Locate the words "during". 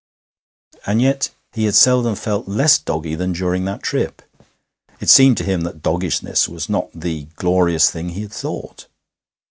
3.33-3.65